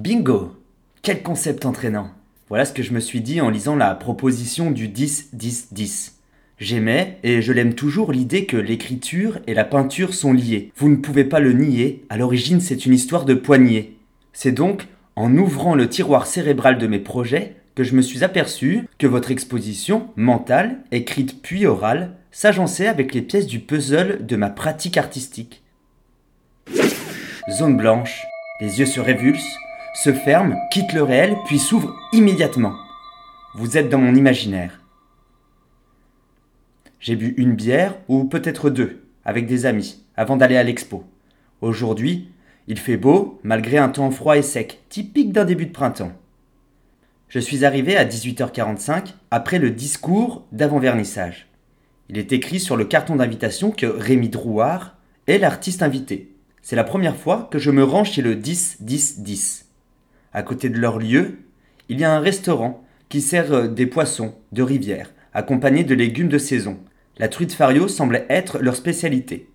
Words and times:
Bingo 0.00 0.56
Quel 1.02 1.22
concept 1.22 1.66
entraînant 1.66 2.10
Voilà 2.48 2.64
ce 2.64 2.72
que 2.72 2.82
je 2.82 2.94
me 2.94 3.00
suis 3.00 3.20
dit 3.20 3.42
en 3.42 3.50
lisant 3.50 3.76
la 3.76 3.94
proposition 3.94 4.70
du 4.70 4.88
10-10-10. 4.88 6.12
J'aimais, 6.58 7.18
et 7.22 7.42
je 7.42 7.52
l'aime 7.52 7.74
toujours, 7.74 8.10
l'idée 8.10 8.46
que 8.46 8.56
l'écriture 8.56 9.40
et 9.46 9.52
la 9.52 9.64
peinture 9.64 10.14
sont 10.14 10.32
liées. 10.32 10.72
Vous 10.74 10.88
ne 10.88 10.96
pouvez 10.96 11.24
pas 11.24 11.38
le 11.38 11.52
nier, 11.52 12.06
à 12.08 12.16
l'origine 12.16 12.62
c'est 12.62 12.86
une 12.86 12.94
histoire 12.94 13.26
de 13.26 13.34
poignée. 13.34 13.98
C'est 14.32 14.52
donc 14.52 14.86
en 15.16 15.36
ouvrant 15.36 15.74
le 15.74 15.86
tiroir 15.86 16.26
cérébral 16.26 16.78
de 16.78 16.86
mes 16.86 16.98
projets 16.98 17.56
que 17.74 17.84
je 17.84 17.94
me 17.94 18.00
suis 18.00 18.24
aperçu 18.24 18.88
que 18.96 19.06
votre 19.06 19.30
exposition, 19.30 20.08
mentale, 20.16 20.78
écrite 20.92 21.42
puis 21.42 21.66
orale, 21.66 22.16
s'agençait 22.30 22.86
avec 22.86 23.12
les 23.12 23.20
pièces 23.20 23.46
du 23.46 23.58
puzzle 23.58 24.24
de 24.24 24.36
ma 24.36 24.48
pratique 24.48 24.96
artistique. 24.96 25.62
Zone 27.50 27.76
blanche, 27.76 28.24
les 28.62 28.80
yeux 28.80 28.86
se 28.86 29.00
révulsent, 29.00 29.58
se 29.94 30.12
ferment, 30.12 30.56
quittent 30.70 30.92
le 30.92 31.02
réel, 31.02 31.36
puis 31.46 31.58
s'ouvrent 31.58 31.94
immédiatement. 32.12 32.74
Vous 33.54 33.76
êtes 33.76 33.88
dans 33.88 33.98
mon 33.98 34.14
imaginaire. 34.14 34.80
J'ai 37.00 37.16
bu 37.16 37.34
une 37.36 37.54
bière, 37.54 37.96
ou 38.08 38.24
peut-être 38.24 38.70
deux, 38.70 39.04
avec 39.24 39.46
des 39.46 39.66
amis, 39.66 40.04
avant 40.16 40.36
d'aller 40.36 40.56
à 40.56 40.62
l'expo. 40.62 41.04
Aujourd'hui, 41.60 42.28
il 42.68 42.78
fait 42.78 42.96
beau, 42.96 43.40
malgré 43.42 43.78
un 43.78 43.88
temps 43.88 44.10
froid 44.10 44.36
et 44.36 44.42
sec, 44.42 44.80
typique 44.88 45.32
d'un 45.32 45.44
début 45.44 45.66
de 45.66 45.72
printemps. 45.72 46.12
Je 47.28 47.38
suis 47.38 47.64
arrivé 47.64 47.96
à 47.96 48.04
18h45, 48.04 49.14
après 49.30 49.58
le 49.58 49.70
discours 49.70 50.46
d'avant-vernissage. 50.52 51.48
Il 52.08 52.18
est 52.18 52.32
écrit 52.32 52.60
sur 52.60 52.76
le 52.76 52.84
carton 52.84 53.16
d'invitation 53.16 53.70
que 53.70 53.86
Rémi 53.86 54.28
Drouard 54.28 54.96
est 55.26 55.38
l'artiste 55.38 55.82
invité. 55.82 56.34
C'est 56.60 56.76
la 56.76 56.84
première 56.84 57.16
fois 57.16 57.48
que 57.50 57.58
je 57.58 57.70
me 57.70 57.84
rends 57.84 58.04
chez 58.04 58.20
le 58.20 58.34
10-10-10. 58.34 59.69
À 60.32 60.42
côté 60.42 60.68
de 60.68 60.78
leur 60.78 60.98
lieu, 60.98 61.38
il 61.88 61.98
y 61.98 62.04
a 62.04 62.14
un 62.14 62.20
restaurant 62.20 62.84
qui 63.08 63.20
sert 63.20 63.52
euh, 63.52 63.66
des 63.66 63.86
poissons 63.86 64.34
de 64.52 64.62
rivière, 64.62 65.12
accompagnés 65.34 65.84
de 65.84 65.94
légumes 65.94 66.28
de 66.28 66.38
saison. 66.38 66.78
La 67.18 67.28
truite 67.28 67.52
fario 67.52 67.88
semble 67.88 68.24
être 68.28 68.58
leur 68.60 68.76
spécialité. 68.76 69.48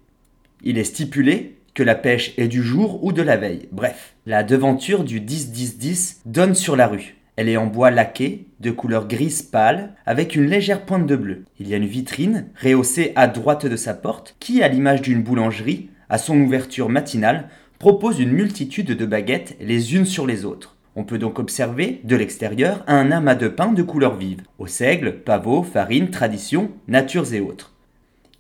Il 0.64 0.78
est 0.78 0.84
stipulé 0.84 1.56
que 1.74 1.84
la 1.84 1.96
pêche 1.96 2.34
est 2.38 2.48
du 2.48 2.62
jour 2.62 3.04
ou 3.04 3.12
de 3.12 3.22
la 3.22 3.38
veille. 3.38 3.68
Bref, 3.72 4.16
la 4.26 4.44
devanture 4.44 5.04
du 5.04 5.22
10-10-10 5.22 6.18
donne 6.26 6.56
sur 6.56 6.76
la 6.76 6.88
rue. 6.88 7.16
Elle 7.38 7.50
est 7.50 7.58
en 7.58 7.68
bois 7.68 7.92
laqué, 7.92 8.46
de 8.62 8.72
couleur 8.72 9.08
grise 9.08 9.42
pâle, 9.42 9.94
avec 10.06 10.36
une 10.36 10.46
légère 10.46 10.86
pointe 10.86 11.06
de 11.06 11.16
bleu. 11.16 11.44
Il 11.60 11.68
y 11.68 11.74
a 11.74 11.78
une 11.78 11.86
vitrine, 11.86 12.48
rehaussée 12.62 13.12
à 13.16 13.28
droite 13.28 13.66
de 13.66 13.76
sa 13.76 13.94
porte, 13.94 14.36
qui, 14.40 14.64
à 14.64 14.70
l'image 14.70 15.02
d'une 15.02 15.22
boulangerie, 15.22 15.90
à 16.10 16.18
son 16.18 16.40
ouverture 16.40 16.88
matinale, 16.88 17.50
propose 17.80 18.20
une 18.20 18.32
multitude 18.32 18.92
de 18.92 19.06
baguettes 19.06 19.56
les 19.60 19.96
unes 19.96 20.06
sur 20.06 20.26
les 20.26 20.46
autres. 20.46 20.76
On 20.96 21.04
peut 21.04 21.18
donc 21.18 21.40
observer, 21.40 22.00
de 22.04 22.16
l'extérieur, 22.16 22.84
un 22.88 23.12
amas 23.12 23.36
de 23.36 23.50
pain 23.50 23.74
de 23.74 23.84
couleurs 23.84 24.16
vives, 24.16 24.44
au 24.60 24.68
seigle, 24.68 25.20
pavot, 25.20 25.62
farine, 25.62 26.10
tradition, 26.10 26.72
natures 26.88 27.34
et 27.34 27.42
autres. 27.42 27.74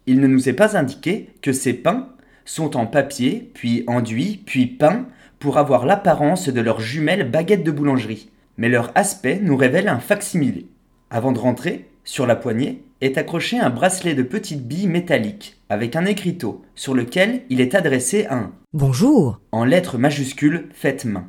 Il 0.07 0.21
ne 0.21 0.27
nous 0.27 0.47
est 0.47 0.53
pas 0.53 0.77
indiqué 0.77 1.29
que 1.41 1.51
ces 1.51 1.73
pains 1.73 2.09
sont 2.45 2.77
en 2.77 2.85
papier, 2.85 3.51
puis 3.53 3.83
enduits, 3.87 4.41
puis 4.45 4.67
peints, 4.67 5.07
pour 5.39 5.57
avoir 5.57 5.85
l'apparence 5.85 6.47
de 6.47 6.61
leurs 6.61 6.79
jumelles 6.79 7.29
baguettes 7.29 7.63
de 7.63 7.71
boulangerie. 7.71 8.29
Mais 8.57 8.69
leur 8.69 8.91
aspect 8.95 9.39
nous 9.41 9.57
révèle 9.57 9.89
un 9.89 9.99
facsimilé. 9.99 10.67
Avant 11.09 11.33
de 11.33 11.39
rentrer, 11.39 11.89
sur 12.05 12.25
la 12.25 12.35
poignée, 12.35 12.83
est 13.01 13.17
accroché 13.17 13.59
un 13.59 13.69
bracelet 13.69 14.13
de 14.13 14.23
petites 14.23 14.65
billes 14.65 14.87
métalliques, 14.87 15.54
avec 15.75 15.97
un 15.97 16.05
écriteau, 16.05 16.63
sur 16.73 16.93
lequel 16.93 17.41
il 17.49 17.59
est 17.59 17.75
adressé 17.75 18.27
un 18.29 18.53
Bonjour 18.71 19.41
en 19.51 19.65
lettres 19.65 19.97
majuscules 19.97 20.69
faites 20.71 21.03
main. 21.03 21.27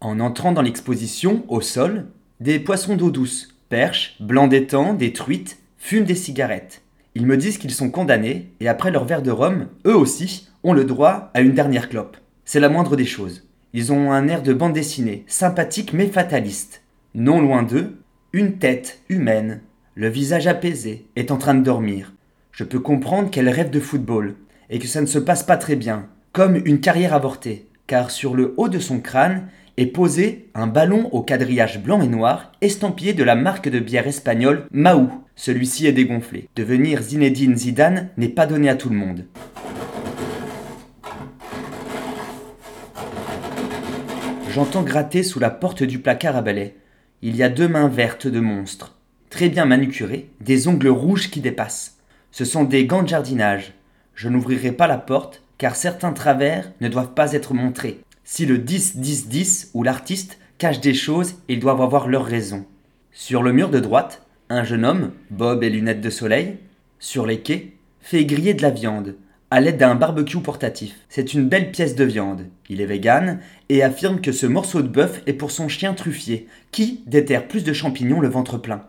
En 0.00 0.20
entrant 0.20 0.52
dans 0.52 0.62
l'exposition, 0.62 1.44
au 1.48 1.60
sol, 1.60 2.06
des 2.38 2.60
poissons 2.60 2.94
d'eau 2.94 3.10
douce, 3.10 3.56
perches, 3.68 4.16
blancs 4.20 4.48
d'étang, 4.48 4.94
des 4.94 5.12
truites, 5.12 5.58
fument 5.76 6.04
des 6.04 6.14
cigarettes. 6.14 6.82
Ils 7.16 7.26
me 7.26 7.36
disent 7.36 7.58
qu'ils 7.58 7.72
sont 7.72 7.90
condamnés, 7.90 8.52
et 8.60 8.68
après 8.68 8.92
leur 8.92 9.04
verre 9.06 9.22
de 9.22 9.32
rhum, 9.32 9.66
eux 9.86 9.96
aussi, 9.96 10.48
ont 10.62 10.72
le 10.72 10.84
droit 10.84 11.32
à 11.34 11.40
une 11.40 11.54
dernière 11.54 11.88
clope. 11.88 12.16
C'est 12.44 12.60
la 12.60 12.68
moindre 12.68 12.94
des 12.94 13.06
choses. 13.06 13.42
Ils 13.72 13.92
ont 13.92 14.12
un 14.12 14.28
air 14.28 14.44
de 14.44 14.52
bande 14.52 14.72
dessinée, 14.72 15.24
sympathique 15.26 15.92
mais 15.92 16.06
fataliste. 16.06 16.82
Non 17.16 17.40
loin 17.40 17.64
d'eux, 17.64 17.96
une 18.32 18.58
tête 18.58 19.02
humaine, 19.08 19.62
le 19.96 20.08
visage 20.08 20.46
apaisé, 20.46 21.06
est 21.16 21.32
en 21.32 21.38
train 21.38 21.54
de 21.54 21.64
dormir. 21.64 22.12
Je 22.60 22.66
peux 22.66 22.78
comprendre 22.78 23.30
qu'elle 23.30 23.48
rêve 23.48 23.70
de 23.70 23.80
football, 23.80 24.34
et 24.68 24.78
que 24.78 24.86
ça 24.86 25.00
ne 25.00 25.06
se 25.06 25.18
passe 25.18 25.42
pas 25.42 25.56
très 25.56 25.76
bien, 25.76 26.08
comme 26.32 26.56
une 26.66 26.80
carrière 26.80 27.14
avortée, 27.14 27.66
car 27.86 28.10
sur 28.10 28.34
le 28.34 28.52
haut 28.58 28.68
de 28.68 28.78
son 28.78 29.00
crâne 29.00 29.48
est 29.78 29.86
posé 29.86 30.50
un 30.54 30.66
ballon 30.66 31.08
au 31.12 31.22
quadrillage 31.22 31.82
blanc 31.82 32.02
et 32.02 32.06
noir, 32.06 32.52
estampillé 32.60 33.14
de 33.14 33.24
la 33.24 33.34
marque 33.34 33.70
de 33.70 33.78
bière 33.78 34.06
espagnole 34.06 34.66
Mahou. 34.72 35.08
Celui-ci 35.36 35.86
est 35.86 35.94
dégonflé. 35.94 36.50
Devenir 36.54 37.00
Zinedine 37.00 37.56
Zidane 37.56 38.10
n'est 38.18 38.28
pas 38.28 38.44
donné 38.44 38.68
à 38.68 38.74
tout 38.74 38.90
le 38.90 38.96
monde. 38.96 39.24
J'entends 44.50 44.82
gratter 44.82 45.22
sous 45.22 45.40
la 45.40 45.48
porte 45.48 45.82
du 45.82 45.98
placard 45.98 46.36
à 46.36 46.42
balai. 46.42 46.76
Il 47.22 47.36
y 47.36 47.42
a 47.42 47.48
deux 47.48 47.68
mains 47.68 47.88
vertes 47.88 48.26
de 48.26 48.40
monstres, 48.40 48.98
très 49.30 49.48
bien 49.48 49.64
manucurées, 49.64 50.28
des 50.42 50.68
ongles 50.68 50.88
rouges 50.88 51.30
qui 51.30 51.40
dépassent. 51.40 51.96
Ce 52.32 52.44
sont 52.44 52.64
des 52.64 52.86
gants 52.86 53.02
de 53.02 53.08
jardinage. 53.08 53.74
Je 54.14 54.28
n'ouvrirai 54.28 54.72
pas 54.72 54.86
la 54.86 54.98
porte, 54.98 55.42
car 55.58 55.76
certains 55.76 56.12
travers 56.12 56.70
ne 56.80 56.88
doivent 56.88 57.14
pas 57.14 57.32
être 57.32 57.54
montrés. 57.54 58.00
Si 58.24 58.46
le 58.46 58.58
10-10-10 58.58 59.70
ou 59.74 59.82
l'artiste 59.82 60.38
cache 60.58 60.80
des 60.80 60.94
choses, 60.94 61.36
ils 61.48 61.58
doivent 61.58 61.82
avoir 61.82 62.06
leur 62.06 62.24
raison. 62.24 62.64
Sur 63.12 63.42
le 63.42 63.52
mur 63.52 63.70
de 63.70 63.80
droite, 63.80 64.26
un 64.48 64.62
jeune 64.62 64.84
homme, 64.84 65.12
bob 65.30 65.64
et 65.64 65.70
lunettes 65.70 66.00
de 66.00 66.10
soleil, 66.10 66.58
sur 66.98 67.26
les 67.26 67.40
quais, 67.40 67.72
fait 68.00 68.24
griller 68.24 68.54
de 68.54 68.62
la 68.62 68.70
viande, 68.70 69.16
à 69.50 69.60
l'aide 69.60 69.78
d'un 69.78 69.96
barbecue 69.96 70.40
portatif. 70.40 70.94
C'est 71.08 71.34
une 71.34 71.48
belle 71.48 71.72
pièce 71.72 71.96
de 71.96 72.04
viande. 72.04 72.46
Il 72.68 72.80
est 72.80 72.86
vegan 72.86 73.40
et 73.68 73.82
affirme 73.82 74.20
que 74.20 74.32
ce 74.32 74.46
morceau 74.46 74.82
de 74.82 74.88
bœuf 74.88 75.22
est 75.26 75.32
pour 75.32 75.50
son 75.50 75.68
chien 75.68 75.94
truffier, 75.94 76.46
qui 76.70 77.02
déterre 77.06 77.48
plus 77.48 77.64
de 77.64 77.72
champignons 77.72 78.20
le 78.20 78.28
ventre 78.28 78.58
plein. 78.58 78.84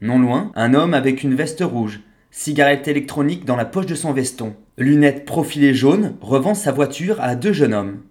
Non 0.00 0.18
loin, 0.18 0.52
un 0.54 0.74
homme 0.74 0.94
avec 0.94 1.22
une 1.22 1.34
veste 1.34 1.62
rouge, 1.62 2.00
cigarette 2.30 2.88
électronique 2.88 3.44
dans 3.44 3.56
la 3.56 3.64
poche 3.64 3.86
de 3.86 3.94
son 3.94 4.12
veston, 4.12 4.54
lunettes 4.76 5.24
profilées 5.24 5.74
jaunes, 5.74 6.16
revend 6.20 6.54
sa 6.54 6.72
voiture 6.72 7.20
à 7.20 7.34
deux 7.34 7.52
jeunes 7.52 7.74
hommes. 7.74 8.02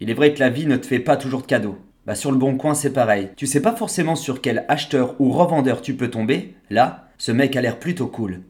Il 0.00 0.10
est 0.10 0.14
vrai 0.14 0.34
que 0.34 0.40
la 0.40 0.50
vie 0.50 0.66
ne 0.66 0.76
te 0.76 0.86
fait 0.86 0.98
pas 0.98 1.16
toujours 1.16 1.42
de 1.42 1.46
cadeaux. 1.46 1.78
Bah 2.06 2.14
sur 2.14 2.30
le 2.30 2.36
bon 2.36 2.56
coin 2.56 2.74
c'est 2.74 2.92
pareil. 2.92 3.30
Tu 3.36 3.46
sais 3.46 3.62
pas 3.62 3.74
forcément 3.74 4.16
sur 4.16 4.42
quel 4.42 4.66
acheteur 4.68 5.18
ou 5.18 5.30
revendeur 5.30 5.80
tu 5.80 5.94
peux 5.94 6.10
tomber. 6.10 6.54
Là, 6.68 7.08
ce 7.16 7.32
mec 7.32 7.56
a 7.56 7.62
l'air 7.62 7.78
plutôt 7.78 8.06
cool. 8.06 8.42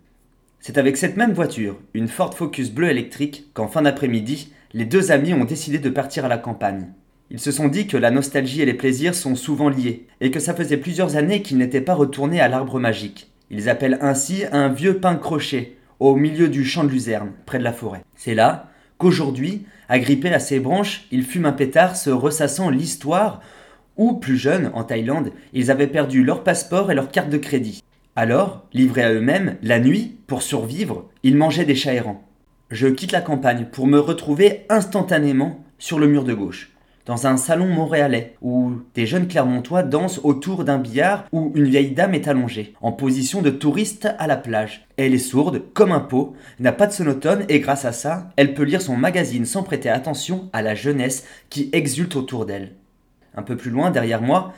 C'est 0.59 0.79
avec 0.79 0.97
cette 0.97 1.17
même 1.17 1.35
voiture, 1.35 1.79
une 1.93 2.09
Ford 2.09 2.35
Focus 2.35 2.71
bleu 2.71 2.89
électrique, 2.89 3.51
qu'en 3.55 3.69
fin 3.69 3.83
d'après-midi, 3.83 4.53
les 4.73 4.87
deux 4.87 5.13
amis 5.13 5.35
ont 5.35 5.45
décidé 5.45 5.79
de 5.79 5.91
partir 5.91 6.25
à 6.25 6.29
la 6.29 6.39
campagne. 6.39 6.89
Ils 7.31 7.39
se 7.39 7.53
sont 7.53 7.69
dit 7.69 7.87
que 7.87 7.97
la 7.97 8.11
nostalgie 8.11 8.63
et 8.63 8.67
les 8.67 8.75
plaisirs 8.75 9.15
sont 9.15 9.37
souvent 9.37 9.69
liés, 9.69 10.07
et 10.21 10.31
que 10.31 10.41
ça 10.41 10.55
faisait 10.55 10.79
plusieurs 10.79 11.17
années 11.17 11.43
qu'ils 11.43 11.59
n'étaient 11.59 11.81
pas 11.81 11.95
retournés 11.95 12.41
à 12.41 12.49
l'arbre 12.49 12.81
magique. 12.81 13.31
Ils 13.51 13.69
appellent 13.69 13.99
ainsi 14.01 14.45
un 14.53 14.69
vieux 14.69 14.99
pin 14.99 15.17
crochet, 15.17 15.77
au 16.01 16.17
milieu 16.17 16.49
du 16.49 16.65
champ 16.65 16.85
de 16.85 16.91
luzerne, 16.91 17.33
près 17.47 17.59
de 17.59 17.65
la 17.65 17.73
forêt. 17.73 18.05
C'est 18.17 18.35
là 18.35 18.71
qu'aujourd'hui, 18.99 19.67
agrippés 19.89 20.33
à 20.33 20.39
ses 20.39 20.61
branches, 20.61 21.07
ils 21.11 21.25
fument 21.25 21.47
un 21.47 21.53
pétard 21.53 21.97
se 21.97 22.11
ressassant 22.11 22.71
l'histoire 22.71 23.41
où, 23.97 24.15
plus 24.15 24.37
jeunes, 24.37 24.71
en 24.75 24.85
Thaïlande, 24.85 25.31
ils 25.53 25.71
avaient 25.71 25.87
perdu 25.87 26.25
leur 26.25 26.43
passeport 26.43 26.91
et 26.91 26.95
leur 26.95 27.11
carte 27.11 27.31
de 27.31 27.39
crédit. 27.39 27.83
Alors, 28.17 28.65
livrés 28.73 29.03
à 29.03 29.13
eux-mêmes, 29.13 29.57
la 29.63 29.81
nuit, 29.81 30.17
pour 30.27 30.43
survivre, 30.43 31.09
ils 31.23 31.37
mangeaient 31.37 31.65
des 31.65 31.75
chats 31.75 31.95
errants. 31.95 32.25
Je 32.71 32.89
quitte 32.89 33.13
la 33.13 33.21
campagne 33.21 33.67
pour 33.71 33.87
me 33.87 33.99
retrouver 33.99 34.67
instantanément 34.69 35.65
sur 35.79 35.99
le 35.99 36.07
mur 36.07 36.25
de 36.25 36.35
gauche, 36.35 36.74
dans 37.07 37.27
un 37.27 37.37
salon 37.37 37.67
montréalais 37.67 38.35
où 38.41 38.73
des 38.95 39.07
jeunes 39.07 39.29
Clermontois 39.29 39.83
dansent 39.83 40.21
autour 40.23 40.65
d'un 40.65 40.79
billard 40.79 41.27
où 41.33 41.53
une 41.55 41.69
vieille 41.69 41.91
dame 41.91 42.15
est 42.15 42.29
allongée, 42.29 42.75
en 42.81 42.93
position 42.93 43.43
de 43.43 43.51
touriste 43.51 44.09
à 44.19 44.27
la 44.27 44.37
plage. 44.37 44.87
Elle 44.97 45.15
est 45.15 45.19
sourde, 45.19 45.63
comme 45.75 45.93
un 45.93 46.01
pot, 46.01 46.35
n'a 46.61 46.73
pas 46.73 46.87
de 46.87 46.93
sonotone 46.93 47.45
et 47.49 47.61
grâce 47.61 47.85
à 47.85 47.93
ça, 47.93 48.31
elle 48.37 48.55
peut 48.55 48.63
lire 48.63 48.83
son 48.83 48.97
magazine 48.97 49.45
sans 49.45 49.63
prêter 49.63 49.91
attention 49.91 50.49
à 50.53 50.63
la 50.63 50.75
jeunesse 50.75 51.27
qui 51.51 51.69
exulte 51.73 52.17
autour 52.17 52.47
d'elle. 52.47 52.73
Un 53.37 53.43
peu 53.43 53.57
plus 53.57 53.71
loin, 53.71 53.91
derrière 53.91 54.23
moi, 54.23 54.55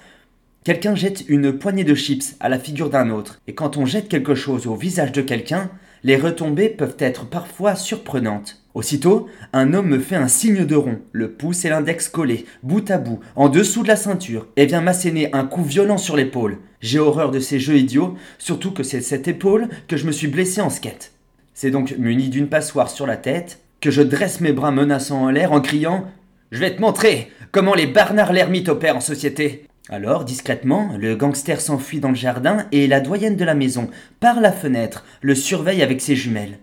Quelqu'un 0.67 0.97
jette 0.97 1.29
une 1.29 1.53
poignée 1.53 1.85
de 1.85 1.95
chips 1.95 2.35
à 2.41 2.49
la 2.49 2.59
figure 2.59 2.91
d'un 2.91 3.11
autre, 3.11 3.39
et 3.47 3.55
quand 3.55 3.77
on 3.77 3.87
jette 3.87 4.09
quelque 4.09 4.35
chose 4.35 4.67
au 4.67 4.75
visage 4.75 5.13
de 5.13 5.23
quelqu'un, 5.23 5.71
les 6.05 6.17
retombées 6.17 6.69
peuvent 6.69 6.97
être 6.99 7.27
parfois 7.29 7.75
surprenantes. 7.75 8.63
Aussitôt, 8.75 9.27
un 9.53 9.73
homme 9.73 9.89
me 9.89 9.99
fait 9.99 10.17
un 10.17 10.29
signe 10.29 10.67
de 10.67 10.77
rond, 10.77 11.01
le 11.13 11.31
pouce 11.31 11.65
et 11.65 11.71
l'index 11.71 12.09
collés, 12.09 12.45
bout 12.63 12.91
à 12.91 12.99
bout, 12.99 13.21
en 13.35 13.49
dessous 13.49 13.83
de 13.83 13.89
la 13.89 13.97
ceinture, 13.97 14.49
et 14.57 14.67
vient 14.67 14.83
m'asséner 14.83 15.31
un 15.33 15.45
coup 15.47 15.63
violent 15.63 15.97
sur 15.97 16.17
l'épaule. 16.17 16.59
J'ai 16.81 16.99
horreur 16.99 17.31
de 17.31 17.41
ces 17.41 17.59
jeux 17.59 17.79
idiots, 17.79 18.17
surtout 18.39 18.73
que 18.73 18.83
c'est 18.83 19.01
cette 19.01 19.29
épaule 19.29 19.69
que 19.89 19.97
je 19.97 20.07
me 20.07 20.13
suis 20.13 20.29
blessé 20.29 20.61
en 20.61 20.71
skate. 20.71 21.13
C'est 21.55 21.71
donc 21.71 21.97
muni 21.97 22.29
d'une 22.29 22.49
passoire 22.49 22.91
sur 22.91 23.07
la 23.07 23.17
tête 23.17 23.61
que 23.81 23.91
je 23.91 24.03
dresse 24.03 24.41
mes 24.41 24.53
bras 24.53 24.73
menaçants 24.73 25.23
en 25.23 25.31
l'air 25.31 25.53
en 25.53 25.61
criant 25.61 26.05
Je 26.51 26.61
vais 26.61 26.75
te 26.75 26.81
montrer 26.81 27.31
comment 27.53 27.75
les 27.75 27.87
Barnard 27.87 28.33
l'ermite 28.33 28.69
opèrent 28.69 28.97
en 28.97 29.01
société. 29.01 29.66
Alors, 29.89 30.25
discrètement, 30.25 30.97
le 30.99 31.15
gangster 31.15 31.61
s'enfuit 31.61 32.01
dans 32.01 32.09
le 32.09 32.17
jardin 32.17 32.67
et 32.73 32.89
la 32.89 32.99
doyenne 32.99 33.37
de 33.37 33.45
la 33.45 33.55
maison, 33.55 33.89
par 34.19 34.41
la 34.41 34.51
fenêtre, 34.51 35.05
le 35.21 35.37
surveille 35.37 35.83
avec 35.83 36.01
ses 36.01 36.17
jumelles. 36.17 36.59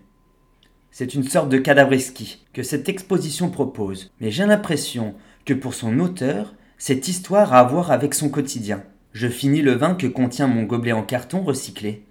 C'est 0.91 1.13
une 1.15 1.23
sorte 1.23 1.47
de 1.47 1.57
cadavreski 1.57 2.45
que 2.51 2.63
cette 2.63 2.89
exposition 2.89 3.49
propose, 3.49 4.11
mais 4.19 4.29
j'ai 4.29 4.45
l'impression 4.45 5.15
que 5.45 5.53
pour 5.53 5.73
son 5.73 5.99
auteur, 5.99 6.53
cette 6.77 7.07
histoire 7.07 7.53
a 7.53 7.61
à 7.61 7.63
voir 7.63 7.91
avec 7.91 8.13
son 8.13 8.27
quotidien. 8.27 8.83
Je 9.13 9.29
finis 9.29 9.61
le 9.61 9.71
vin 9.71 9.95
que 9.95 10.07
contient 10.07 10.47
mon 10.47 10.63
gobelet 10.63 10.91
en 10.91 11.03
carton 11.03 11.43
recyclé. 11.43 12.05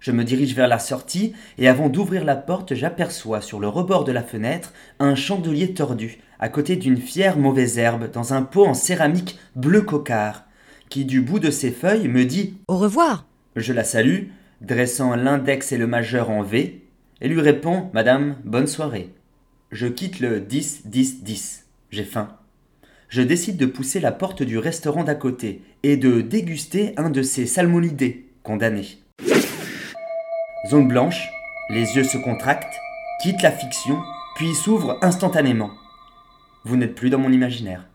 Je 0.00 0.10
me 0.10 0.24
dirige 0.24 0.54
vers 0.54 0.68
la 0.68 0.78
sortie 0.78 1.34
et 1.58 1.68
avant 1.68 1.90
d'ouvrir 1.90 2.24
la 2.24 2.36
porte, 2.36 2.74
j'aperçois 2.74 3.42
sur 3.42 3.60
le 3.60 3.68
rebord 3.68 4.04
de 4.04 4.12
la 4.12 4.22
fenêtre 4.22 4.72
un 5.00 5.14
chandelier 5.14 5.74
tordu, 5.74 6.18
à 6.38 6.48
côté 6.48 6.76
d'une 6.76 6.96
fière 6.96 7.36
mauvaise 7.36 7.78
herbe 7.78 8.10
dans 8.10 8.32
un 8.32 8.42
pot 8.42 8.64
en 8.64 8.74
céramique 8.74 9.38
bleu 9.54 9.82
cocard, 9.82 10.45
qui 10.88 11.04
du 11.04 11.20
bout 11.20 11.38
de 11.38 11.50
ses 11.50 11.70
feuilles 11.70 12.08
me 12.08 12.24
dit 12.24 12.54
Au 12.68 12.76
revoir. 12.76 13.26
Je 13.56 13.72
la 13.72 13.84
salue, 13.84 14.24
dressant 14.60 15.16
l'index 15.16 15.72
et 15.72 15.78
le 15.78 15.86
majeur 15.86 16.30
en 16.30 16.42
V, 16.42 16.82
et 17.20 17.28
lui 17.28 17.40
réponds 17.40 17.90
Madame, 17.92 18.36
bonne 18.44 18.66
soirée. 18.66 19.10
Je 19.72 19.86
quitte 19.86 20.20
le 20.20 20.40
10-10-10. 20.40 21.62
J'ai 21.90 22.04
faim. 22.04 22.28
Je 23.08 23.22
décide 23.22 23.56
de 23.56 23.66
pousser 23.66 24.00
la 24.00 24.12
porte 24.12 24.42
du 24.42 24.58
restaurant 24.58 25.04
d'à 25.04 25.14
côté 25.14 25.62
et 25.82 25.96
de 25.96 26.20
déguster 26.20 26.92
un 26.96 27.10
de 27.10 27.22
ces 27.22 27.46
salmonidés 27.46 28.26
condamnés. 28.42 28.98
Zone 30.68 30.88
blanche, 30.88 31.28
les 31.70 31.96
yeux 31.96 32.04
se 32.04 32.18
contractent, 32.18 32.80
quitte 33.22 33.42
la 33.42 33.52
fiction, 33.52 33.98
puis 34.34 34.54
s'ouvrent 34.54 34.98
instantanément. 35.02 35.70
Vous 36.64 36.76
n'êtes 36.76 36.94
plus 36.94 37.10
dans 37.10 37.18
mon 37.18 37.32
imaginaire. 37.32 37.86